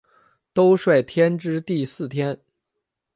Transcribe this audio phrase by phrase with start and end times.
[0.51, 2.39] 兜率天之第四天。